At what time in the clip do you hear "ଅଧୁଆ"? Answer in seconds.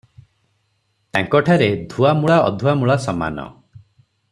2.49-2.75